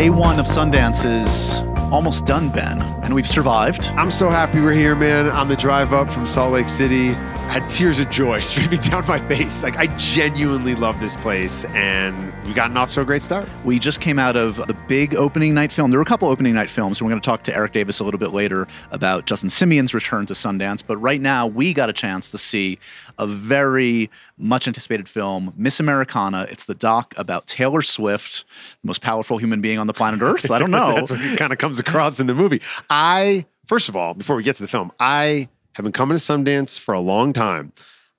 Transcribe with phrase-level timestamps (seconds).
[0.00, 1.58] day one of Sundance is
[1.92, 3.88] almost done, Ben, and we've survived.
[3.98, 5.28] I'm so happy we're here, man.
[5.28, 9.06] On the drive up from Salt Lake City, I had tears of joy streaming down
[9.06, 9.62] my face.
[9.62, 13.48] Like I genuinely love this place, and we gotten off to a great start.
[13.64, 15.90] We just came out of the big opening night film.
[15.90, 18.00] There were a couple opening night films, and we're going to talk to Erik Davis
[18.00, 20.82] a little bit later about Justin Simien's return to Sundance.
[20.84, 22.78] But right now, we got a chance to see
[23.18, 26.46] a very much anticipated film, Miss Americana.
[26.50, 28.44] It's the doc about Taylor Swift,
[28.82, 30.50] the most powerful human being on the planet Earth.
[30.50, 30.94] I don't know.
[30.94, 32.62] That's what it kind of comes across in the movie.
[32.88, 36.22] I first of all, before we get to the film, I have been coming to
[36.22, 37.72] Sundance for a long time.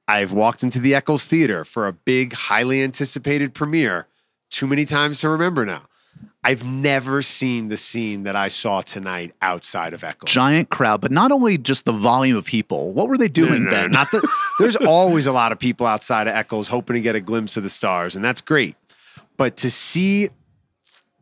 [0.07, 4.07] I've walked into the Eccles Theater for a big, highly anticipated premiere
[4.51, 5.83] too many times to remember now.
[6.43, 10.31] I've never seen the scene that I saw tonight outside of Eccles.
[10.31, 12.91] Giant crowd, but not only just the volume of people.
[12.93, 14.27] What were they doing, No, no, no, Not the,
[14.59, 17.63] there's always a lot of people outside of Eccles hoping to get a glimpse of
[17.63, 18.75] the stars, and that's great.
[19.37, 20.29] But to see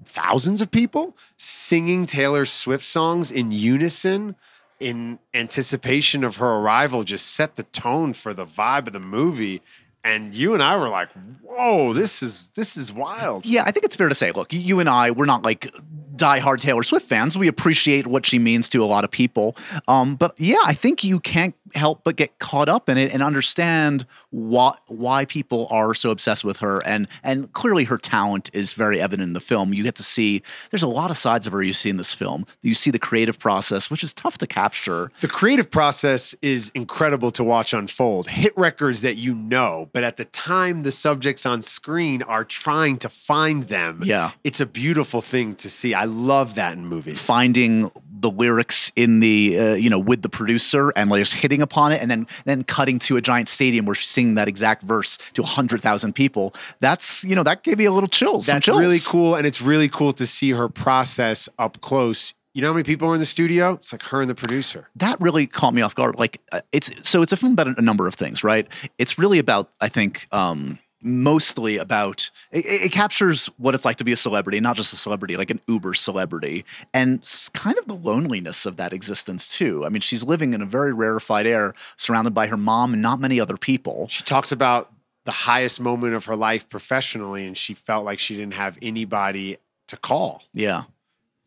[0.06, 4.36] thousands of people singing Taylor Swift songs in unison
[4.80, 9.62] in anticipation of her arrival just set the tone for the vibe of the movie.
[10.04, 11.10] And you and I were like,
[11.42, 13.46] whoa, this is this is wild.
[13.46, 15.70] Yeah, I think it's fair to say, look, you and I, we're not like
[16.16, 17.38] diehard Taylor Swift fans.
[17.38, 19.56] We appreciate what she means to a lot of people.
[19.88, 23.24] Um, but yeah, I think you can't help but get caught up in it and
[23.24, 26.86] understand why why people are so obsessed with her.
[26.86, 29.74] And and clearly her talent is very evident in the film.
[29.74, 32.14] You get to see there's a lot of sides of her you see in this
[32.14, 32.46] film.
[32.62, 35.12] You see the creative process, which is tough to capture.
[35.22, 38.28] The creative process is incredible to watch unfold.
[38.28, 42.98] Hit records that you know, but at the time the subjects on screen are trying
[42.98, 44.02] to find them.
[44.04, 44.32] Yeah.
[44.44, 45.94] It's a beautiful thing to see.
[45.94, 47.26] I love that in movies.
[47.26, 51.62] finding the lyrics in the uh, you know with the producer and like just hitting
[51.62, 54.84] upon it and then then cutting to a giant stadium where she's singing that exact
[54.84, 58.80] verse to 100,000 people that's you know that gave me a little chills That's chills.
[58.80, 59.36] really cool.
[59.36, 62.34] And it's really cool to see her process up close.
[62.54, 63.74] You know how many people are in the studio?
[63.74, 64.90] It's like her and the producer.
[64.96, 67.82] that really caught me off guard like uh, it's so it's a film about a
[67.82, 68.68] number of things right
[68.98, 74.04] it's really about i think um mostly about it, it captures what it's like to
[74.04, 77.94] be a celebrity not just a celebrity like an uber celebrity and kind of the
[77.94, 79.86] loneliness of that existence too.
[79.86, 83.20] I mean she's living in a very rarefied air surrounded by her mom and not
[83.20, 84.08] many other people.
[84.10, 84.92] She talks about
[85.26, 89.58] the highest moment of her life professionally, and she felt like she didn't have anybody
[89.88, 90.44] to call.
[90.54, 90.84] yeah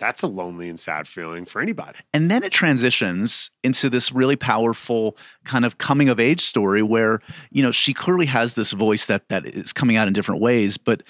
[0.02, 2.00] That's a lonely and sad feeling for anybody.
[2.12, 7.20] And then it transitions into this really powerful kind of coming of age story where,
[7.52, 10.76] you know, she clearly has this voice that that is coming out in different ways,
[10.76, 11.04] but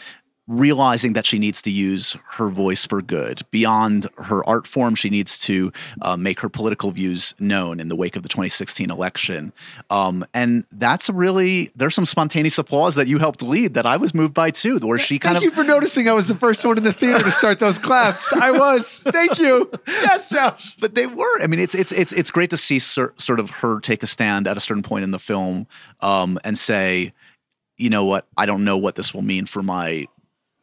[0.59, 5.11] realizing that she needs to use her voice for good beyond her art form she
[5.11, 9.53] needs to uh, make her political views known in the wake of the 2016 election
[9.91, 14.15] um, and that's really there's some spontaneous applause that you helped lead that i was
[14.15, 16.65] moved by too where she kind Thank of you for noticing I was the first
[16.65, 18.33] one in the theater to start those claps.
[18.33, 19.03] I was.
[19.07, 19.71] Thank you.
[19.87, 20.77] Yes, Josh.
[20.81, 21.43] but they were.
[21.43, 24.07] I mean, it's it's it's it's great to see cer- sort of her take a
[24.07, 25.67] stand at a certain point in the film
[26.01, 27.13] um, and say,
[27.77, 30.07] you know what, I don't know what this will mean for my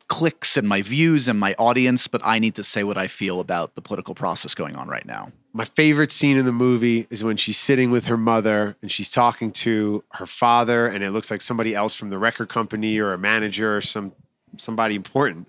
[0.09, 3.39] clicks and my views and my audience, but I need to say what I feel
[3.39, 5.31] about the political process going on right now.
[5.53, 9.09] My favorite scene in the movie is when she's sitting with her mother and she's
[9.09, 13.13] talking to her father, and it looks like somebody else from the record company or
[13.13, 14.11] a manager or some
[14.57, 15.47] somebody important,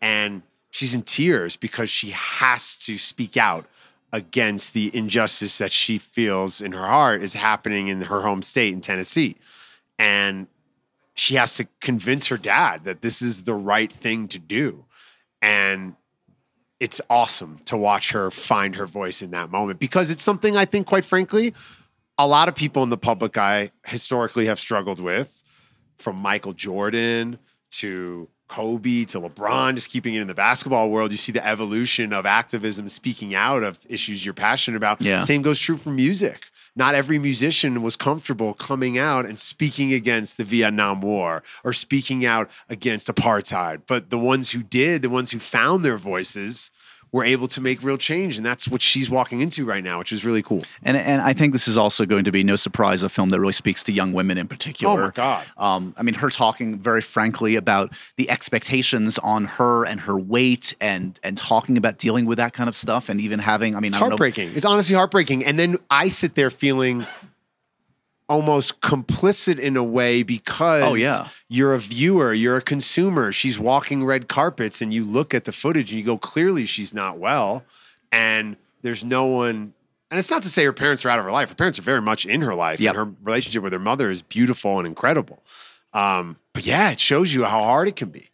[0.00, 3.64] and she's in tears because she has to speak out
[4.12, 8.74] against the injustice that she feels in her heart is happening in her home state
[8.74, 9.36] in Tennessee,
[9.98, 10.46] and
[11.14, 14.84] she has to convince her dad that this is the right thing to do,
[15.40, 15.94] and
[16.80, 20.64] it's awesome to watch her find her voice in that moment because it's something I
[20.64, 21.54] think, quite frankly,
[22.18, 25.44] a lot of people in the public eye historically have struggled with,
[25.98, 27.38] from Michael Jordan
[27.72, 31.10] to Kobe to LeBron, just keeping it in the basketball world.
[31.10, 35.00] You see the evolution of activism, speaking out of issues you're passionate about.
[35.00, 35.20] Yeah.
[35.20, 36.46] Same goes true for music.
[36.74, 42.24] Not every musician was comfortable coming out and speaking against the Vietnam War or speaking
[42.24, 43.82] out against apartheid.
[43.86, 46.70] But the ones who did, the ones who found their voices,
[47.12, 48.38] were able to make real change.
[48.38, 50.62] And that's what she's walking into right now, which is really cool.
[50.82, 53.38] And and I think this is also going to be no surprise a film that
[53.38, 55.02] really speaks to young women in particular.
[55.02, 55.46] Oh my God.
[55.58, 60.74] Um, I mean, her talking very frankly about the expectations on her and her weight,
[60.80, 63.76] and and talking about dealing with that kind of stuff, and even having.
[63.76, 64.12] I mean, I don't know.
[64.12, 64.52] heartbreaking.
[64.54, 65.44] It's honestly heartbreaking.
[65.44, 67.06] And then I sit there feeling
[68.32, 71.28] almost complicit in a way because Oh, yeah.
[71.48, 73.30] you're a viewer, you're a consumer.
[73.30, 76.94] She's walking red carpets and you look at the footage and you go, clearly she's
[76.94, 77.64] not well.
[78.10, 79.74] And there's no one.
[80.10, 81.48] And it's not to say her parents are out of her life.
[81.50, 82.80] Her parents are very much in her life.
[82.80, 82.90] Yep.
[82.90, 85.42] And her relationship with her mother is beautiful and incredible.
[85.94, 88.30] Um, but yeah, it shows you how hard it can be.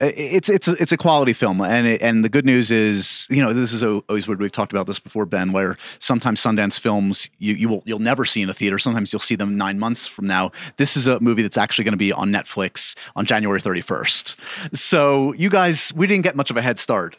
[0.00, 3.52] It's it's it's a quality film, and it, and the good news is, you know,
[3.52, 4.40] this is always weird.
[4.40, 8.24] We've talked about this before, Ben, where sometimes Sundance films you you will you'll never
[8.24, 8.78] see in a theater.
[8.78, 10.52] Sometimes you'll see them nine months from now.
[10.76, 14.36] This is a movie that's actually going to be on Netflix on January thirty first.
[14.74, 17.16] So you guys, we didn't get much of a head start.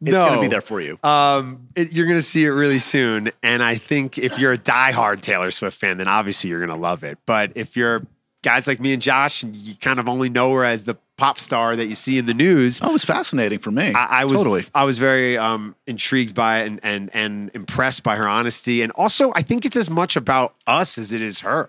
[0.00, 0.22] It's No.
[0.22, 0.98] going to be there for you.
[1.02, 4.58] Um, it, you're going to see it really soon, and I think if you're a
[4.58, 7.18] diehard Taylor Swift fan, then obviously you're going to love it.
[7.26, 8.04] But if you're
[8.42, 11.38] guys like me and Josh, and you kind of only know her as the pop
[11.38, 13.92] star that you see in the news, Oh, it was fascinating for me.
[13.92, 14.64] I, I was totally.
[14.74, 18.90] I was very um, intrigued by it and, and and impressed by her honesty, and
[18.92, 21.68] also I think it's as much about us as it is her.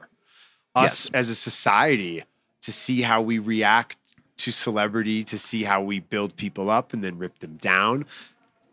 [0.76, 1.10] Us Yes.
[1.14, 2.24] as a society
[2.62, 3.98] to see how we react
[4.38, 8.06] to celebrity, to see how we build people up and then rip them down.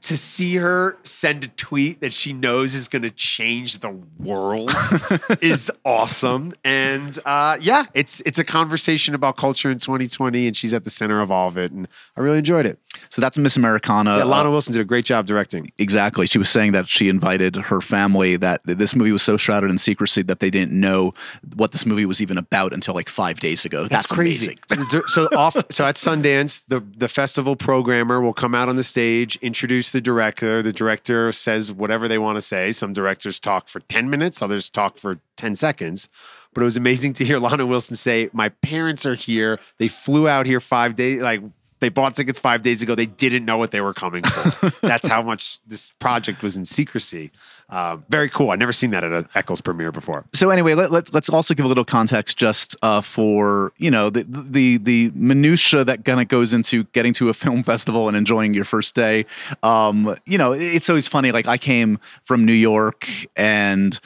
[0.06, 4.70] To see her send a tweet that she knows is going to change the world
[5.43, 10.73] is awesome, and uh, yeah, it's it's a conversation about culture in 2020, and she's
[10.73, 12.79] at the center of all of it, and I really enjoyed it.
[13.08, 14.19] So that's Miss Americana.
[14.19, 15.67] Yeah, Lana Uh, Wilson did a great job directing.
[15.76, 16.26] exactly.
[16.26, 18.37] She was saying that she invited her family.
[18.37, 21.14] That this movie was so shrouded in secrecy that they didn't know
[21.56, 23.88] what this movie was even about until like five days ago.
[23.88, 24.59] That's, amazing.
[24.91, 25.56] So, so off.
[25.70, 30.01] So at Sundance, the the festival programmer will come out on the stage, introduce the
[30.03, 30.61] director.
[30.61, 32.71] The director says whatever they want to say.
[32.71, 36.11] Some directors talk for ten minutes, others talk for ten seconds.
[36.53, 39.59] But it was amazing to hear Lana Wilson say, "My parents are here.
[39.79, 41.23] They flew out here five days.
[41.23, 41.41] Like
[41.81, 42.95] they bought tickets five days ago.
[42.95, 44.71] They didn't know what they were coming for.
[44.87, 47.31] That's how much this project was in secrecy.
[47.69, 48.51] Uh, very cool.
[48.51, 50.25] I've never seen that at a Eccles premiere before.
[50.33, 54.09] so anyway, let, let, let's also give a little context just uh, for you know
[54.09, 58.17] the the the minutia that kind of goes into getting to a film festival and
[58.17, 59.27] enjoying your first day.
[59.65, 61.33] Um, you know, it's always funny.
[61.33, 63.99] Like I came from New York and.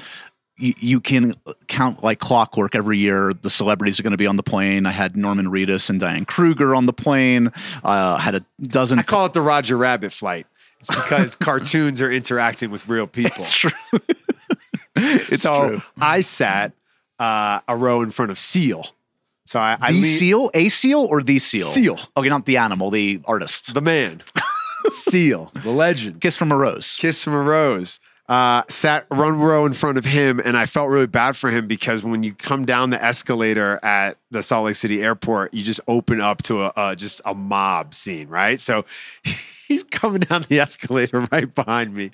[0.62, 1.32] You, you can
[1.68, 3.32] count like clockwork every year.
[3.32, 4.84] The celebrities are going to be on the plane.
[4.84, 7.50] I had Norman Reedus and Diane Kruger on the plane.
[7.82, 8.98] Uh, had a dozen.
[8.98, 10.46] I call it the Roger Rabbit flight.
[10.80, 13.32] It's because cartoons are interacting with real people.
[13.44, 13.70] it's true.
[14.96, 15.82] it's so true.
[16.00, 16.72] I sat
[17.18, 18.86] uh, a row in front of Seal.
[19.46, 21.66] So I, I The lean- seal, a seal, or the seal?
[21.66, 21.98] Seal.
[22.16, 23.74] Okay, not the animal, the artist.
[23.74, 24.22] the man,
[24.92, 26.20] Seal, the legend.
[26.20, 26.96] Kiss from a rose.
[27.00, 27.98] Kiss from a Rose.
[28.28, 31.66] Uh, sat one row in front of him, and I felt really bad for him
[31.66, 35.80] because when you come down the escalator at the Salt Lake City airport, you just
[35.88, 38.60] open up to a, a just a mob scene, right?
[38.60, 38.84] So
[39.70, 42.10] he's coming down the escalator right behind me.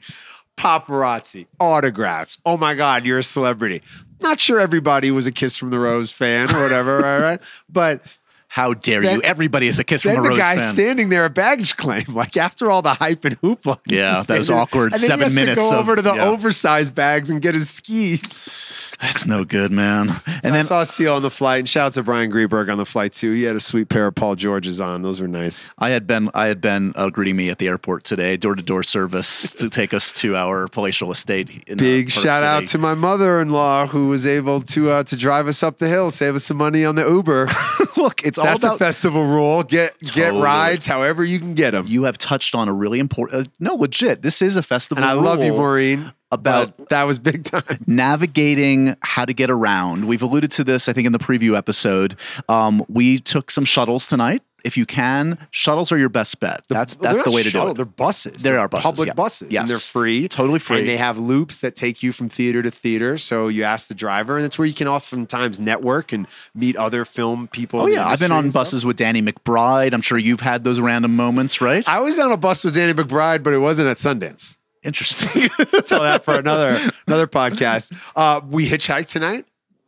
[0.56, 2.38] Paparazzi, autographs.
[2.46, 3.82] Oh my God, you're a celebrity.
[4.20, 7.20] Not sure everybody was a Kiss from the Rose fan or whatever, right?
[7.20, 7.40] right?
[7.68, 8.00] But
[8.48, 9.22] How dare Then- you?
[9.22, 10.36] Everybody is a Kiss from a the rose fan.
[10.36, 10.74] The guy fan.
[10.74, 13.78] standing there at baggage claim, like after all the hype and hoopla.
[13.86, 16.24] Yeah, that was awkward And seven minutes To go of- over to the yeah.
[16.28, 18.85] oversized bags and get his skis.
[19.00, 20.08] That's no good, man.
[20.26, 22.78] And I then saw Seal on the flight, and shout out to Bryan Greenberg on
[22.78, 23.32] the flight too.
[23.32, 25.68] He had a sweet pair of Paul Georges on; those were nice.
[25.78, 28.62] I had been I had Ben uh, greeting me at the airport today, door to
[28.62, 31.50] door service to take us to our palatial estate.
[31.66, 35.46] In, uh, Big shout out to my mother-in-law who was able to uh, to drive
[35.46, 37.48] us up the hill, save us some money on the Uber.
[37.96, 39.62] Look, it's all That's a festival rule.
[39.62, 41.86] Get get rides however you can get them.
[41.86, 43.46] you have touched on a really important.
[43.46, 44.22] Uh, no, legit.
[44.22, 45.02] This is a festival.
[45.02, 46.12] And I love you, Maureen.
[46.32, 47.62] About- but that was big time.
[47.86, 50.06] navigating how to get around.
[50.06, 52.16] We've alluded to this, I think, in the preview episode.
[52.48, 54.42] Um, we took some shuttles tonight.
[54.64, 56.62] If you can, shuttles are your best bet.
[56.68, 57.76] That's that's the way to shuttle, do it.
[57.76, 58.42] They're buses.
[58.42, 59.14] They They're buses, Public yeah.
[59.14, 59.54] buses.
[59.54, 60.26] And they're free.
[60.26, 60.80] Totally free.
[60.80, 63.16] And they have loops that take you from theater to theater.
[63.16, 67.04] So you ask the driver, and that's where you can oftentimes network and meet other
[67.04, 67.82] film people.
[67.82, 68.62] Oh yeah, I've been on stuff.
[68.62, 69.92] buses with Danny McBride.
[69.92, 71.88] I'm sure you've had those random moments, right?
[71.88, 74.56] I was on a bus with Danny McBride, but it wasn't at Sundance.
[74.82, 75.48] Interesting.
[75.86, 77.92] Tell that for another another podcast.
[78.14, 79.44] Uh, we hitchhiked tonight.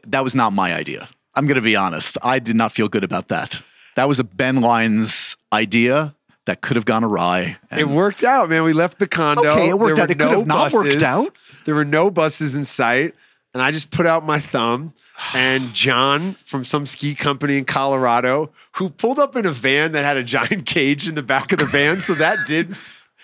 [0.06, 1.08] that was not my idea.
[1.34, 2.18] I'm going to be honest.
[2.22, 3.60] I did not feel good about that.
[3.94, 6.14] That was a Ben Lyons idea
[6.46, 7.56] that could have gone awry.
[7.70, 8.64] And It worked out, man.
[8.64, 9.44] We left the condo.
[9.50, 10.10] Okay, it worked There out.
[10.10, 11.28] It could have not worked out.
[11.64, 13.14] There were no buses in sight,
[13.54, 14.92] and I just put out my thumb.
[15.34, 20.04] And John from some ski company in Colorado, who pulled up in a van that
[20.04, 22.76] had a giant cage in the back of the van, so that did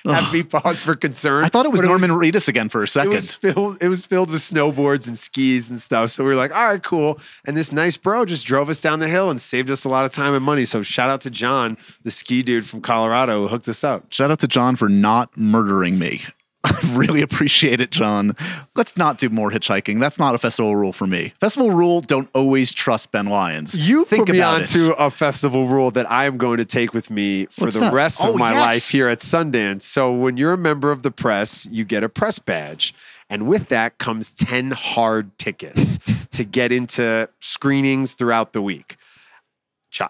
[0.05, 1.45] have me pause for concern.
[1.45, 3.13] I thought it was Norman Reedus again for a second.
[3.13, 3.83] It was filled.
[3.83, 6.11] It was filled with snowboards and skis and stuff.
[6.11, 9.01] So we were like, "All right, cool." And this nice bro just drove us down
[9.01, 10.65] the hill and saved us a lot of time and money.
[10.65, 14.13] So shout out to John, the ski dude from Colorado, who hooked us up.
[14.13, 16.23] Shout out to John for not murdering me.
[16.67, 18.35] I really appreciate it, John.
[18.75, 20.01] Let's not do more hitchhiking.
[20.01, 21.35] That's not a festival rule for me.
[21.41, 23.77] Festival rule: don't always trust Ben Lyons.
[23.89, 24.97] You think put me about onto it.
[24.99, 27.93] a festival rule that I am going to take with me for What's the that?
[27.93, 28.61] rest of Oh, my yes.
[28.61, 29.83] life here at Sundance.
[29.83, 32.95] So when you're a member of the press, you get a press badge.
[33.31, 35.99] And with that comes 10 hard tickets
[36.33, 38.97] to get into screenings throughout the week.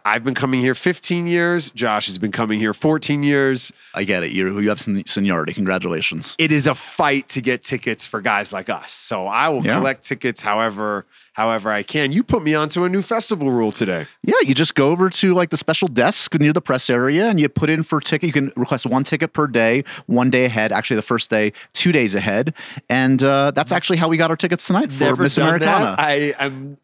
[0.04, 1.70] I've been coming here 15 years.
[1.72, 3.72] Josh has been coming here 14 years.
[3.94, 4.32] I get it.
[4.32, 5.52] You you have sen- seniority.
[5.52, 6.34] Congratulations.
[6.38, 8.92] It is a fight to get tickets for guys like us.
[8.92, 9.76] So I will Yeah.
[9.78, 12.12] collect tickets however however I can.
[12.12, 14.06] You put me onto a new festival rule today.
[14.22, 17.40] Yeah, you just go over to like the special desk near the press area and
[17.40, 18.28] you put in for ticket.
[18.28, 20.70] You can request one ticket per day, one day ahead.
[20.72, 22.54] Actually, the first day, two days ahead.
[22.88, 25.96] And uh, that's actually how we got our tickets tonight for Never Miss Americana.
[25.96, 25.98] that.
[26.00, 26.78] I am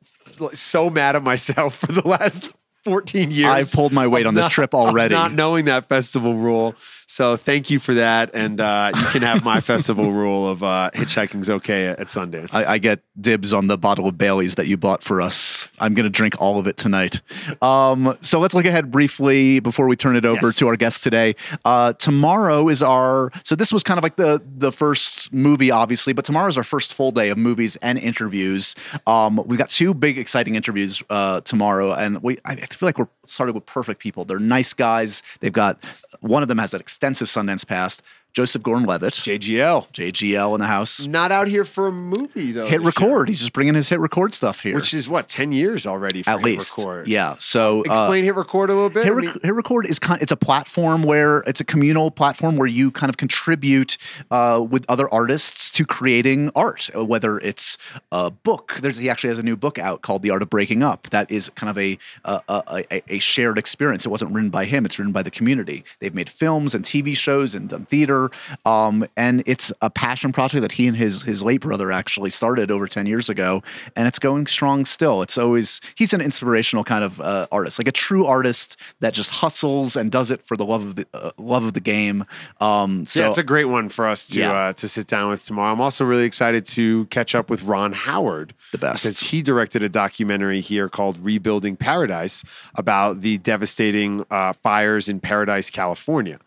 [0.52, 2.52] so mad at myself for the last
[2.84, 3.48] 14 years.
[3.48, 5.14] I've pulled my weight on this not- trip already.
[5.14, 6.74] Not knowing that festival rule.
[7.10, 8.30] So thank you for that.
[8.34, 12.50] And uh, you can have my festival rule of uh, hitchhiking's okay at, at Sundance.
[12.54, 15.70] I, I get dibs on the bottle of Bailey's that you bought for us.
[15.80, 17.20] I'm going to drink all of it tonight.
[17.60, 20.56] Um, so let's look ahead briefly before we turn it over Yes.
[20.58, 21.34] to our guest today.
[21.64, 26.12] Uh, tomorrow is our so this was kind of like the the first movie, obviously,
[26.12, 28.76] but tomorrow is our first full day of movies and interviews.
[29.08, 33.08] Um, we've got two big, exciting interviews uh, tomorrow, and we I feel like we're
[33.26, 34.24] started with perfect people.
[34.24, 35.22] They're nice guys.
[35.40, 35.82] They've got
[36.20, 38.02] one of them has an extensive Sundance past.
[38.32, 39.88] Joseph Gordon-Levitt, JGL.
[39.92, 41.04] JGL in the house.
[41.06, 42.66] Not out here for a movie, though.
[42.66, 43.08] Hit record.
[43.08, 44.74] year, He's just bringing his hit record stuff here.
[44.76, 47.08] Which is what, 10 years already for at Hit least, Record.
[47.08, 47.34] yeah.
[47.38, 49.04] So uh, Explain Hit Record a little bit.
[49.04, 50.22] Hit, I mean- Hit Record is kind.
[50.22, 53.96] It's a platform where it's a communal platform where you kind of contribute
[54.30, 56.88] uh, with other artists to creating art.
[56.96, 57.78] uh, Whether it's
[58.12, 60.82] a book, there's he actually has a new book out called The Art of Breaking
[60.82, 61.08] Up.
[61.10, 64.04] That is kind of a a, a, a- a shared experience.
[64.06, 64.84] It wasn't written by him.
[64.84, 65.84] It's written by the community.
[65.98, 68.19] They've made films and TV shows and done theater.
[68.66, 72.70] Um, and it's a passion project that he and his his late brother actually started
[72.70, 73.62] over ten years ago,
[73.96, 75.22] and it's going strong still.
[75.22, 79.30] It's always he's an inspirational kind of uh, artist, like a true artist that just
[79.30, 82.24] hustles and does it for the love of the uh, love of the game.
[82.60, 84.52] Um, so yeah, it's a great one for us to Yeah.
[84.52, 85.72] uh, to sit down with tomorrow.
[85.72, 89.04] I'm also really excited to catch up with Ron Howard, The best.
[89.04, 95.20] because he directed a documentary here called "Rebuilding Paradise" about the devastating uh, fires in
[95.20, 96.38] Paradise, California.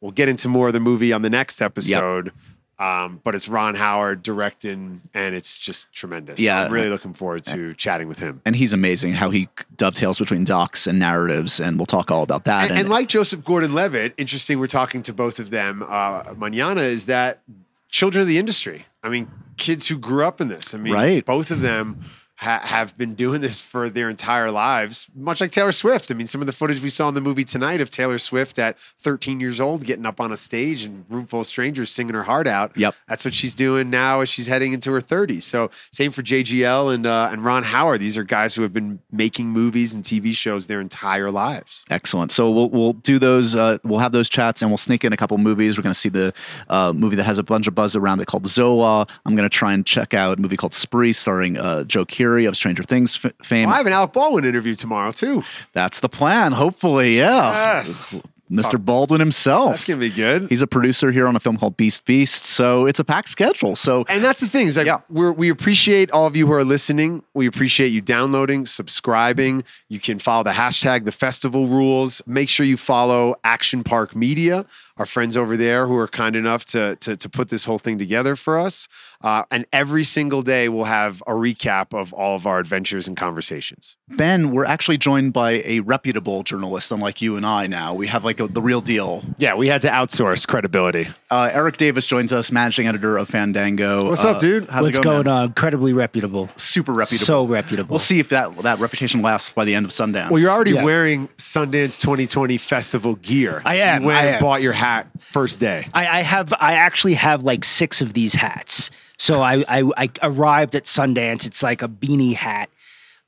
[0.00, 2.32] We'll get into more of the movie on the next episode.
[2.78, 6.40] Um, but it's Ron Howard directing, and it's just tremendous.
[6.40, 6.62] Yeah.
[6.62, 8.40] I'm really looking forward to chatting with him.
[8.46, 12.44] and he's amazing how he dovetails between docs and narratives, and we'll talk all about
[12.44, 12.70] that.
[12.70, 14.58] And, and like Joseph Gordon-Levitt, interesting.
[14.58, 15.84] We're talking to both of them.
[15.86, 17.42] Uh, Manana is that
[17.90, 18.86] children of the industry.
[19.02, 20.72] I mean, kids who grew up in this.
[20.74, 21.22] I mean, Right.
[21.22, 22.00] both of them
[22.40, 26.10] ha- have been doing this for their entire lives, much like Taylor Swift.
[26.10, 28.58] I mean, some of the footage we saw in the movie tonight of Taylor Swift
[28.58, 32.14] at 13 years old, getting up on a stage and room full of strangers singing
[32.14, 32.76] her heart out.
[32.76, 32.94] Yep.
[33.08, 35.42] That's what she's doing now as she's heading into her 30s.
[35.42, 38.00] So same for JGL and uh, and Ron Howard.
[38.00, 41.84] These are guys who have been making movies and TV shows their entire lives.
[41.90, 42.32] Excellent.
[42.32, 43.54] So we'll we'll do those.
[43.54, 45.76] Uh, we'll have those chats, and we'll sneak in a couple movies.
[45.76, 46.32] We're going to see the
[46.68, 49.06] uh, movie that has a bunch of buzz around it called Zola.
[49.26, 52.29] I'm going to try and check out a movie called Spree, starring uh, Joe Keery
[52.38, 53.66] of Stranger Things f- fame.
[53.66, 55.42] Well, I have an Alec Baldwin interview tomorrow too.
[55.72, 56.52] That's the plan.
[56.52, 57.76] Hopefully, yeah.
[57.78, 58.22] Yes.
[58.50, 58.84] Mr.
[58.84, 59.70] Baldwin himself.
[59.70, 60.48] That's gonna be good.
[60.48, 62.44] He's a producer here on a film called Beast Beast.
[62.44, 63.76] So it's a packed schedule.
[63.76, 64.98] So And that's the thing is like Yeah.
[65.08, 67.22] we're, we appreciate all of you who are listening.
[67.32, 69.62] We appreciate you downloading, subscribing.
[69.88, 72.22] You can follow the hashtag the festival rules.
[72.26, 74.66] Make sure you follow Action Park Media,
[74.96, 77.98] our friends over there who are kind enough to to, to put this whole thing
[77.98, 78.88] together for us.
[79.22, 83.16] Uh, and every single day we'll have a recap of all of our adventures and
[83.16, 83.96] conversations.
[84.08, 87.66] Ben, we're actually joined by a reputable journalist, unlike you and I.
[87.66, 89.22] Now we have like a, the real deal.
[89.38, 91.08] Yeah, we had to outsource credibility.
[91.30, 94.08] Uh, Erik Davis joins us, managing editor of Fandango.
[94.08, 94.68] What's Uh, up, dude?
[94.68, 95.22] How's What's it going?
[95.22, 95.34] going man?
[95.42, 95.44] on?
[95.46, 96.48] Incredibly reputable.
[96.56, 97.24] Super reputable.
[97.26, 97.92] So reputable.
[97.92, 100.30] We'll see if that that reputation lasts by the end of Sundance.
[100.30, 100.84] Well, you're already Yeah.
[100.84, 103.62] wearing Sundance 2020 festival gear.
[103.64, 104.40] I am, You went I am.
[104.40, 105.88] bought your hat first day.
[105.94, 106.52] I, I have.
[106.58, 108.90] I actually have like six of these hats.
[109.18, 111.44] So I, I, I arrived at Sundance.
[111.44, 112.70] It's like a beanie hat,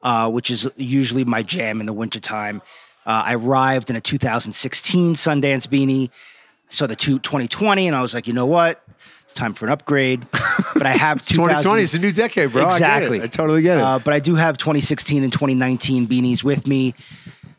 [0.02, 2.62] uh, which is usually my jam in the wintertime.
[3.06, 6.10] Uh, I arrived in a 2016 Sundance beanie.
[6.68, 8.82] So the two, 2020, and I was like, you know what?
[9.24, 10.26] It's time for an upgrade.
[10.74, 12.64] But I have 2020 is a new decade, bro.
[12.64, 12.76] I get it.
[12.76, 13.22] Exactly.
[13.22, 13.84] I, totally get it.
[13.84, 16.94] Uh, but I do have 2016 and 2019 beanies with me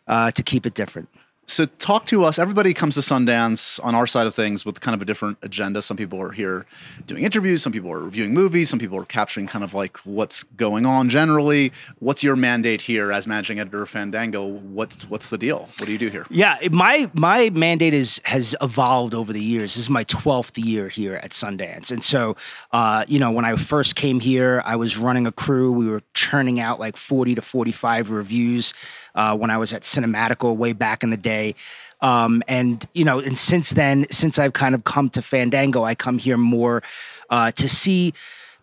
[0.07, 1.09] uh, to keep it different.
[1.45, 2.39] So talk to us.
[2.39, 5.81] Everybody comes to Sundance on our side of things with kind of a different agenda.
[5.81, 6.65] Some people are here
[7.05, 7.61] doing interviews.
[7.61, 8.69] Some people are reviewing movies.
[8.69, 11.73] Some people are capturing kind of like what's going on generally.
[11.99, 14.47] What's your mandate here as managing editor of Fandango?
[14.47, 15.69] What's what's the deal?
[15.77, 16.25] What do you do here?
[16.29, 19.75] Yeah, my my mandate is has evolved over the years.
[19.75, 22.35] This is my twelfth year here at Sundance, and so
[22.71, 25.71] uh, you know when I first came here, I was running a crew.
[25.73, 28.73] We were churning out like forty to forty five reviews
[29.15, 31.55] uh, when I was at Cinematical way back in the day.
[32.01, 35.95] Um, and you know, and since then, since I've kind of come to Fandango, I
[35.95, 36.83] come here more
[37.29, 38.13] uh, to see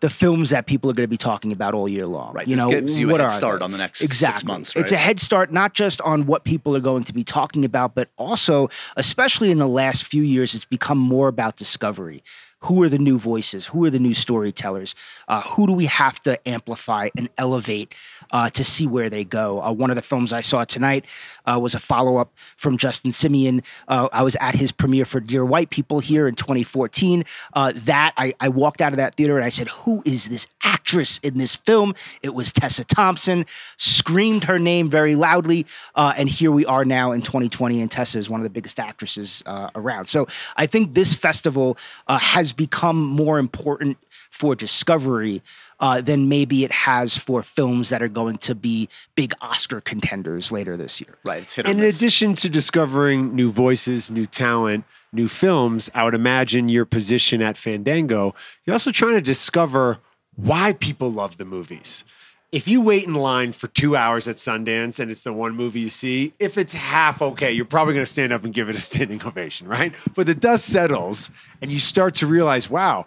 [0.01, 2.33] the films that people are going to be talking about all year long.
[2.33, 2.47] Right.
[2.47, 3.65] You this know, gives you a what head are start they?
[3.65, 4.39] on the next exactly.
[4.39, 4.75] six months.
[4.75, 7.95] It's a head start not just on what people are going to be talking about,
[7.95, 12.23] but also, especially in the last few years, it's become more about discovery.
[12.65, 13.67] Who are the new voices?
[13.67, 14.93] Who are the new storytellers?
[15.27, 17.95] Uh, who do we have to amplify and elevate
[18.31, 19.61] uh, to see where they go?
[19.63, 21.05] Uh, one of the films I saw tonight
[21.45, 23.65] uh, was a follow up from Justin Simien.
[23.87, 27.23] Uh, I was at his premiere for Dear White People here in 2014.
[27.53, 30.47] Uh, that I, I walked out of that theater and I said, "Who is this
[30.63, 33.45] actress in this film?" It was Tessa Thompson.
[33.77, 35.65] Screamed her name very loudly,
[35.95, 39.43] and here we are now in 2020, and Tessa is one of the biggest actresses
[39.75, 40.07] around.
[40.07, 40.27] So
[40.57, 41.77] I think this festival
[42.07, 42.19] uh,
[42.51, 45.41] has become more important for discovery
[45.79, 50.51] uh, than maybe it has for films that are going to be big Oscar contenders
[50.51, 51.15] later this year.
[51.25, 51.43] right.
[51.43, 51.97] It's hit or And in miss.
[51.97, 57.57] addition to discovering new voices, new talent, new films, I would imagine your position at
[57.57, 59.97] Fandango, you're also trying to discover
[60.35, 62.05] why people love the movies.
[62.51, 65.79] If you wait in line for two hours at Sundance and it's the one movie
[65.79, 68.75] you see, if it's half okay, you're probably going to stand up and give it
[68.75, 69.95] a standing ovation, right?
[70.15, 71.31] But the dust settles
[71.61, 73.05] and you start to realize, wow,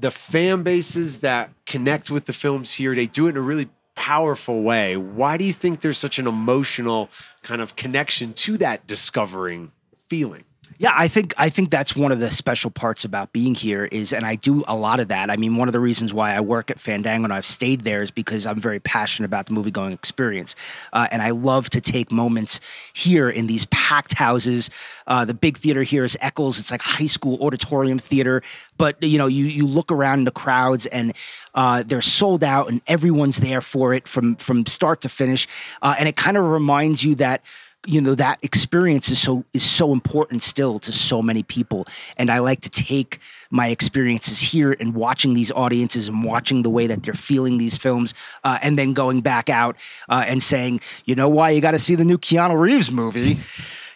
[0.00, 3.68] the fan bases that connect with the films here, they do it in a really
[3.96, 4.96] powerful way.
[4.96, 7.10] Why do you think there's such an emotional
[7.42, 9.72] kind of connection to that discovering
[10.08, 10.44] feeling?
[10.78, 14.12] Yeah, I think I think that's one of the special parts about being here is,
[14.12, 15.30] and I do a lot of that.
[15.30, 18.02] I mean, one of the reasons why I work at Fandango and I've stayed there
[18.02, 20.54] is because I'm very passionate about the movie going experience,
[20.92, 22.60] uh, and I love to take moments
[22.92, 24.70] here in these packed houses.
[25.06, 26.58] Uh, the big theater here is Eccles.
[26.58, 28.42] It's like high school auditorium theater,
[28.76, 31.14] but you know, you you look around in the crowds and
[31.54, 35.48] uh, they're sold out, and everyone's there for it from from start to finish,
[35.80, 37.44] uh, and it kind of reminds you that
[37.86, 41.86] you know that experience is so is so important still to so many people.
[42.16, 46.70] And i like to take my experiences here and watching these audiences and watching the
[46.70, 48.14] way that they're feeling these films
[48.44, 49.76] uh, and then going back out
[50.08, 53.38] uh, and saying you know why you got to see the new keanu reeves movie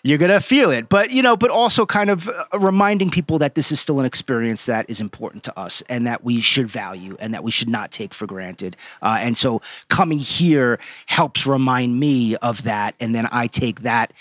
[0.02, 0.88] you're gonna feel it.
[0.88, 4.06] But you know but also kind of uh, reminding people that this is still an
[4.06, 7.68] experience that is important to us and that we should value and that we should
[7.68, 8.76] not take for granted.
[9.02, 12.94] Uh, and so coming here helps remind me of that.
[13.00, 14.12] And then i take that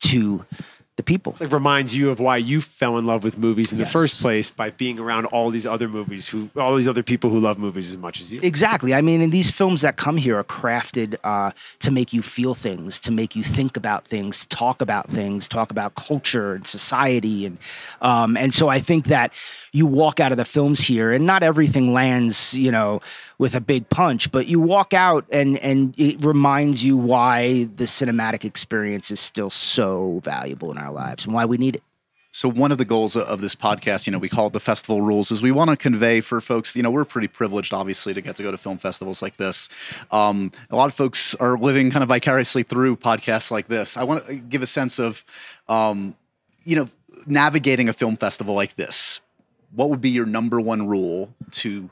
[0.00, 0.44] to
[0.96, 3.88] the people It reminds you of why you fell in love with movies in Yes.
[3.88, 7.28] the first place by being around all these other movies who all these other people
[7.30, 8.40] who love movies as much as you.
[8.42, 8.94] Exactly.
[8.94, 12.54] I mean, and these films that come here are crafted uh, to make you feel
[12.54, 16.66] things, to make you think about things, to talk about things, talk about culture and
[16.66, 17.58] society, and
[18.00, 19.32] um, and so I think that
[19.72, 23.00] you walk out of the films here, and not everything lands, you know,
[23.38, 27.84] with a big punch, but you walk out and and it reminds you why the
[27.84, 31.82] cinematic experience is still so valuable in our lives and why we need it.
[32.32, 35.00] So one of the goals of this podcast, you know, we call it the festival
[35.00, 38.20] rules, is we want to convey for folks, you know, we're pretty privileged, obviously, to
[38.20, 39.70] get to go to film festivals like this.
[40.10, 43.96] Um, a lot of folks are living kind of vicariously through podcasts like this.
[43.96, 45.24] I want to give a sense of,
[45.66, 46.14] um,
[46.64, 46.88] you know,
[47.26, 49.20] navigating a film festival like this.
[49.74, 51.88] What would be your number one rule to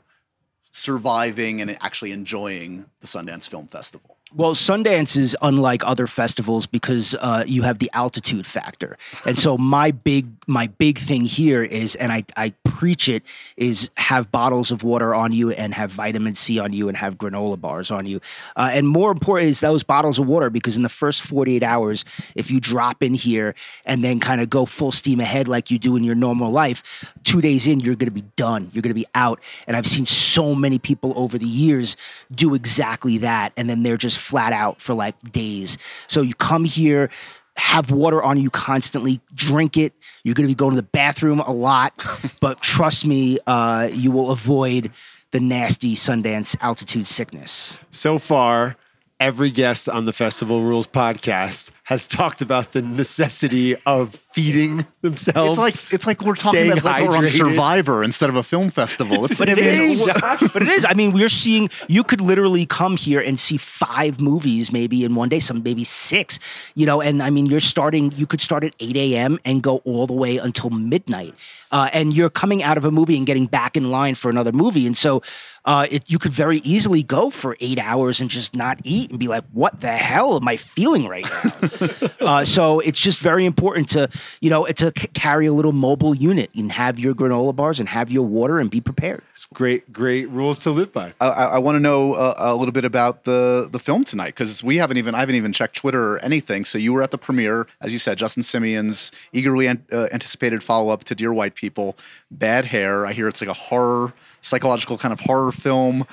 [0.69, 4.14] surviving and actually enjoying the Sundance Film Festival?
[4.37, 9.57] Well, Sundance is unlike other festivals because uh, you have the altitude factor, and so
[9.57, 13.23] my big my big thing here is, and I I preach it
[13.55, 17.17] is have bottles of water on you and have vitamin C on you and have
[17.17, 18.19] granola bars on you,
[18.57, 21.63] uh, and more important is those bottles of water because in the first forty eight
[21.63, 22.03] hours,
[22.35, 25.79] if you drop in here and then kind of go full steam ahead like you
[25.79, 28.93] do in your normal life, two days in you're going to be done, you're going
[28.93, 31.95] to be out, and I've seen so many people over the years
[32.33, 35.77] do exactly that, and then they're just flat out for like days.
[36.07, 37.09] So you come here,
[37.57, 39.93] have water on you constantly, drink it.
[40.23, 41.93] You're going to be going to the bathroom a lot,
[42.41, 44.91] but trust me, uh, you will avoid
[45.31, 47.77] the nasty Sundance altitude sickness.
[47.91, 48.77] So far,
[49.19, 55.57] every guest on the Festival Rules podcast has talked about the necessity of feeding themselves.
[55.57, 57.27] It's like it's like we're talking about like we're on.
[57.27, 59.23] Survivor instead of a film festival.
[59.25, 60.11] It's, But it is.
[60.53, 60.85] But it is.
[60.85, 61.69] I mean, we're seeing.
[61.87, 65.39] You could literally come here and see five movies, maybe in one day.
[65.39, 66.39] Some maybe six.
[66.75, 68.11] You know, and I mean, you're starting.
[68.11, 69.39] You could start at eight a.m.
[69.45, 71.33] and go all the way until midnight.
[71.71, 74.51] Uh, and you're coming out of a movie and getting back in line for another
[74.51, 75.21] movie, and so
[75.65, 79.19] uh, it, you could very easily go for eight hours and just not eat and
[79.19, 83.45] be like, "What the hell am I feeling right now?" uh, so it's just very
[83.45, 84.09] important to
[84.41, 87.89] you know, to c- carry a little mobile unit and have your granola bars and
[87.89, 89.21] have your water and be prepared.
[89.33, 91.13] It's Great, great rules to live by.
[91.19, 94.63] I, I want to know uh, a little bit about the the film tonight because
[94.63, 96.65] we haven't even I haven't even checked Twitter or anything.
[96.65, 100.63] So you were at the premiere, as you said, Justin Simien's eagerly an, uh, anticipated
[100.63, 101.95] follow up to Dear White People,
[102.31, 103.05] Bad Hair.
[103.05, 106.05] I hear it's like a horror, psychological kind of horror film.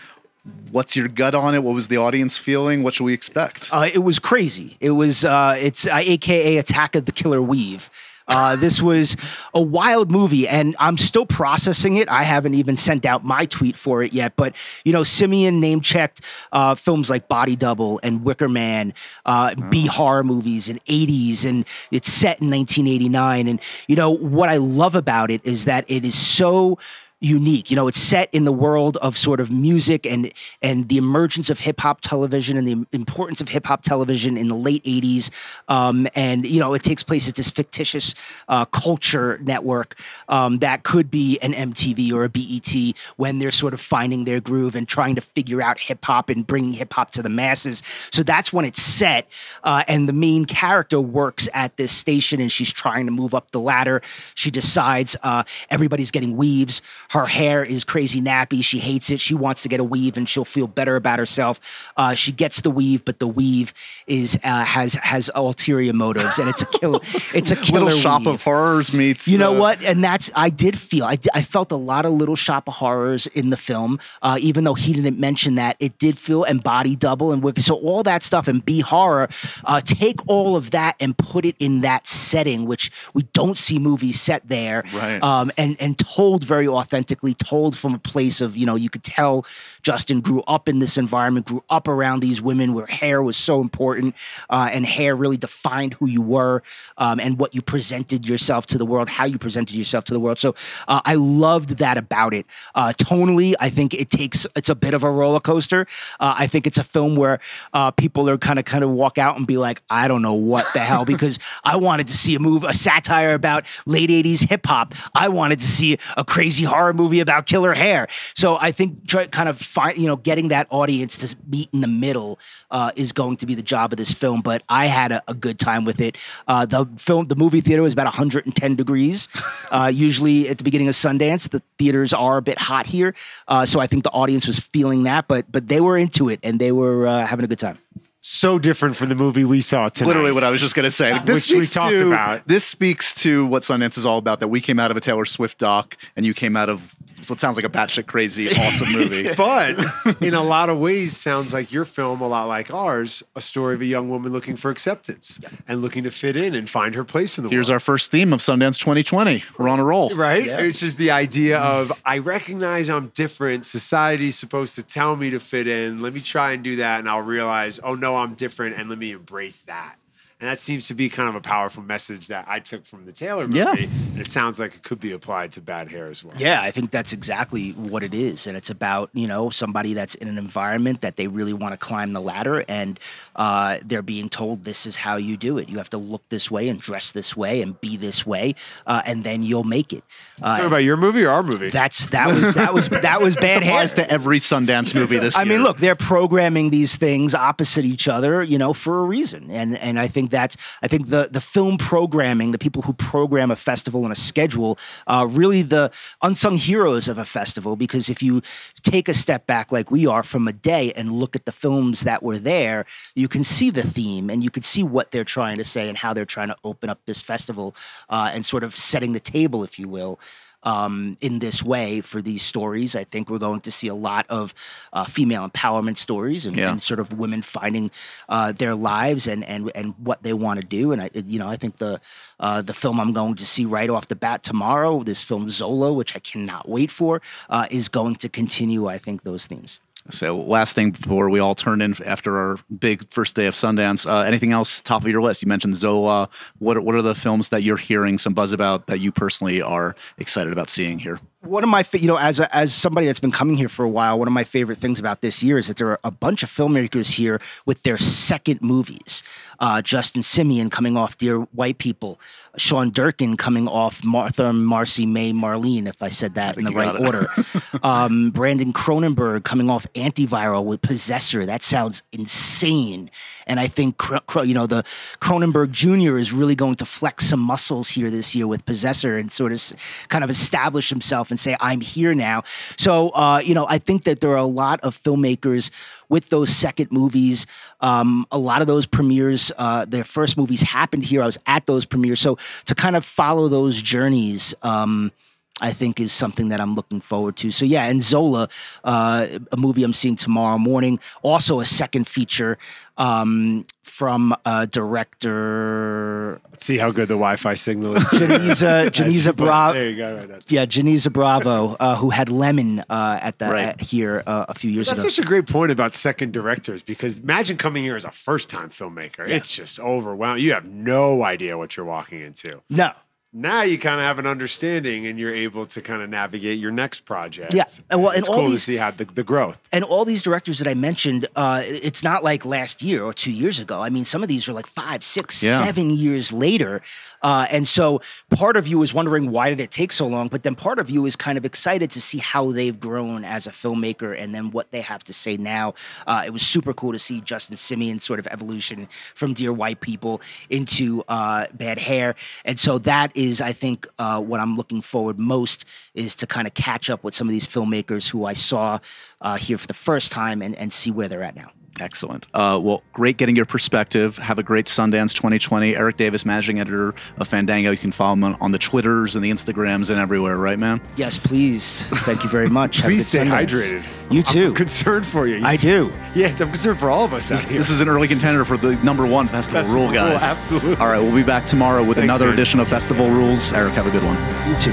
[0.70, 1.62] What's your gut on it?
[1.62, 2.83] What was the audience feeling?
[2.83, 3.68] What should we expect?
[3.70, 4.76] Uh, it was crazy.
[4.81, 7.90] It was uh, it's uh, AKA Attack of the Killer Weave.
[8.28, 9.16] Uh, this was
[9.55, 12.09] a wild movie, and I'm still processing it.
[12.09, 14.35] I haven't even sent out my tweet for it yet.
[14.37, 18.94] But you know, Simien name checked uh, films like Body Double and Wicker Man,
[19.26, 23.48] uh, B horror movies in '80s, and it's set in 1989.
[23.48, 26.78] And you know what I love about it is that it is so
[27.23, 27.71] unique.
[27.71, 31.51] You know, it's set in the world of sort of music and and the emergence
[31.51, 35.31] of hip hop television and the importance of hip hop television in the late '80s.
[35.69, 38.15] Um, and you know, it takes place at this fictitious
[38.49, 43.75] uh, culture network um, that could be an MTV or a BET when they're sort
[43.75, 47.13] of finding their groove and trying to figure out hip hop and bringing hip hop
[47.13, 47.83] to the masses.
[48.11, 49.31] So that's when it's set,
[49.63, 53.51] uh, and the main character works at this station and she's trying to move up
[53.53, 54.03] the ladder.
[54.35, 58.64] She decides uh, everybody's getting weaves her hair is crazy nappy.
[58.64, 59.20] She hates it.
[59.20, 61.92] She wants to get a weave and she'll feel better about herself.
[61.96, 63.75] Uh, she gets the weave, but the weave
[64.07, 67.01] is uh, has has ulterior motives, and it's a kill.
[67.35, 68.35] It's a killer Little Shop weave.
[68.35, 69.29] of Horrors meets.
[69.29, 69.83] You know uh, what?
[69.83, 73.27] And that's I did feel I, I felt a lot of little shop of horrors
[73.29, 75.77] in the film, uh, even though he didn't mention that.
[75.81, 77.62] It did feel and body double and wicked.
[77.64, 79.29] So all that stuff and B horror,
[79.64, 83.79] uh, take all of that and put it in that setting, which we don't see
[83.79, 85.22] movies set there, Right.
[85.22, 89.03] Um, and and told very authentically, told from a place of you know you could
[89.03, 89.47] tell
[89.83, 93.61] Justin grew up in this environment, grew up around these women where hair was so
[93.61, 94.17] important,
[94.51, 96.62] uh, and hair really defined who you were
[96.99, 100.21] um, and what you presented yourself to the world, how you presented yourself to the
[100.21, 100.38] world.
[100.38, 100.55] So
[100.88, 102.47] uh, I loved that about it.
[102.75, 105.87] Uh, tonally, I think it takes it's a bit of a roller coaster.
[106.21, 107.41] Uh, I think it's a film where
[107.73, 110.35] uh, people are kind of kind of walk out and be like, I don't know
[110.35, 114.49] what the hell, because I wanted to see a move, a satire about late '80s
[114.49, 114.95] hip hop.
[115.15, 118.09] I wanted to see a crazy horror movie about killer hair.
[118.35, 121.81] So I think try, kind of find you know getting that audience to meet in
[121.83, 122.38] the middle
[122.71, 124.40] uh, is going to be the job of this film.
[124.40, 126.16] But I had a, a good time with it.
[126.49, 129.29] Uh, the film, the movie theater was about 110 degrees.
[129.73, 133.14] Uh, usually at the beginning of Sundance, the theaters are a bit hot here,
[133.49, 135.29] uh, so I think the audience was feeling that.
[135.29, 137.79] But but they were into it and they were uh, having a good time.
[138.25, 140.07] So different from the movie we saw tonight.
[140.07, 141.11] Literally, what I was just going to say.
[141.13, 142.47] Like, this Which we speaks talked to, about.
[142.47, 144.39] This speaks to what Sundance is all about.
[144.39, 146.95] That we came out of a Taylor Swift doc, and you came out of
[147.29, 149.33] what sounds like a batshit crazy, awesome movie.
[149.35, 149.77] but
[150.21, 153.77] in a lot of ways sounds like your film a lot like ours a story
[153.77, 157.05] of a young woman looking for acceptance and looking to fit in and find her
[157.05, 159.45] place in the Here's world Here's our first theme of Sundance 2020.
[159.57, 160.09] We're on a roll.
[160.17, 165.31] right it's just the idea of i recognize i'm different society's supposed to tell me
[165.31, 168.35] to fit in let me try and do that and i'll realize oh no i'm
[168.35, 169.96] different and let me embrace that
[170.42, 173.12] and that seems to be kind of a powerful message that I took from the
[173.12, 173.59] Taylor movie.
[173.59, 173.74] Yeah.
[173.76, 176.35] And it sounds like it could be applied to bad hair as well.
[176.37, 178.48] Yeah, I think that's exactly what it is.
[178.48, 181.76] And it's about, you know, somebody that's in an environment that they really want to
[181.78, 182.98] climb the ladder and
[183.37, 185.68] uh, they're being told this is how you do it.
[185.68, 189.00] You have to look this way and dress this way and be this way, uh,
[189.07, 190.02] and then you'll make it.
[190.38, 191.68] Talking Uh, about your movie or our movie?
[191.68, 193.74] that's that was that was that was bad hair.
[193.74, 195.52] Applies to every Sundance movie this I year.
[195.55, 199.50] I mean, look, they're programming these things opposite each other, you know, for a reason.
[199.52, 203.53] And and I think that's I think the the film programming, the people who program
[203.53, 205.92] a festival and a schedule, uh, really the
[206.23, 207.77] unsung heroes of a festival.
[207.77, 208.42] Because if you
[208.83, 212.01] take a step back, like we are, from a day and look at the films
[212.01, 215.59] that were there, you can see the theme and you can see what they're trying
[215.59, 217.77] to say and how they're trying to open up this festival
[218.09, 220.18] uh, and sort of setting the table, if you will
[220.64, 222.94] um, in this way for these stories.
[222.96, 224.55] I think we're going to see a lot of
[224.92, 226.70] uh, female empowerment stories and, Yeah.
[226.70, 227.90] and sort of women finding
[228.29, 230.92] uh, their lives and and and what they want to do.
[230.92, 232.01] And I, you know, I think the
[232.40, 235.92] uh, the film I'm going to see right off the bat tomorrow, this film Zola,
[235.92, 238.87] which I cannot wait for, uh, is going to continue.
[238.87, 239.81] I think those themes.
[240.11, 244.09] So, last thing before we all turn in after our big first day of Sundance,
[244.09, 245.43] uh, anything else top of your list?
[245.43, 246.29] You mentioned Zola.
[246.59, 249.95] What what are the films that you're hearing some buzz about that you personally are
[250.19, 251.21] excited about seeing here?
[251.42, 253.88] One of my you know as a, as somebody that's been coming here for a
[253.88, 256.44] while one of my favorite things about this year is that there are a bunch
[256.44, 259.22] of filmmakers here with their second movies.
[259.59, 262.20] Uh, justin simien coming off dear white people
[262.57, 266.98] sean durkin coming off martha marcy may marlene if i said that in the right
[267.00, 267.26] order.
[267.83, 271.44] Um, brandon cronenberg coming off antiviral with possessor.
[271.46, 273.11] That sounds insane
[273.46, 274.00] and I think
[274.44, 274.83] you know the
[275.20, 276.18] Cronenberg Jr.
[276.18, 280.07] is really going to flex some muscles here this year with Possessor and sort of
[280.09, 282.42] kind of establish himself and say I'm here now.
[282.76, 285.70] So uh, you know I think that there are a lot of filmmakers
[286.09, 287.46] with those second movies.
[287.81, 291.22] Um, a lot of those premieres, uh, their first movies happened here.
[291.22, 294.55] I was at those premieres, so to kind of follow those journeys.
[294.62, 295.12] Um,
[295.61, 297.51] I think is something that I'm looking forward to.
[297.53, 298.49] So yeah, and Zola,
[298.85, 302.59] uh, a movie I'm seeing tomorrow morning, also a second feature
[302.97, 308.03] um, from a director Let's see how good the Wi-Fi signal is.
[308.05, 309.75] Janicza Janicza Bravo.
[309.75, 310.27] There you go.
[310.29, 310.43] Right.
[310.49, 313.81] Yeah, Janicza Bravo, uh, who had Lemon uh, at the Right.
[313.81, 315.03] here uh, a few years That's ago.
[315.05, 318.71] That's such a great point about second directors because imagine coming here as a first-time
[318.71, 319.29] filmmaker.
[319.29, 320.43] It's just overwhelming.
[320.43, 322.62] You have no idea what you're walking into.
[322.71, 322.93] no,
[323.35, 326.71] Now you kind of have an understanding, and you're able to kind of navigate your
[326.71, 327.55] next project.
[327.55, 329.59] Yeah, and well, and it's all cool these- to see how the, the growth.
[329.73, 333.33] and all these directors that I mentioned, uh, it's not like last year or two
[333.33, 333.81] years ago.
[333.81, 335.57] I mean, some of these are like five, six, Yeah.
[335.64, 336.83] seven years later.
[337.23, 340.43] Uh, and so part of you is wondering why did it take so long, but
[340.43, 343.51] then part of you is kind of excited to see how they've grown as a
[343.51, 345.75] filmmaker and then what they have to say now.
[346.07, 349.81] Uh, it was super cool to see Justin Simien's sort of evolution from Dear White
[349.81, 354.81] People into uh, Bad Hair, and so that is, I think, uh, what I'm looking
[354.81, 358.33] forward most is to kind of catch up with some of these filmmakers who I
[358.33, 358.79] saw
[359.21, 361.51] uh, here for the first time and, and see where they're at now.
[361.81, 362.29] Excellent.
[362.35, 364.19] Uh, well, great getting your perspective.
[364.19, 365.75] Have a great Sundance 2020.
[365.75, 367.71] Erik Davis, managing editor of Fandango.
[367.71, 370.81] You can follow him on, on the Twitters and the Instagrams and everywhere, right, man?
[370.97, 371.87] Yes, please.
[372.05, 372.83] Thank you very much.
[372.83, 373.49] Please stay Sundance.
[373.49, 373.85] hydrated.
[374.11, 374.49] You too.
[374.49, 375.37] I'm concerned for you.
[375.37, 375.93] You I see- do.
[376.15, 377.57] Yeah, I'm concerned for all of us out here.
[377.59, 380.23] This is an early contender for the number one festival Festival rule, rule, guys.
[380.23, 380.77] absolutely.
[380.77, 382.35] All right, we'll be back tomorrow with Thanks, another man.
[382.35, 383.53] edition of Festival Rules.
[383.55, 384.17] Erik, have a good one.
[384.49, 384.73] You too.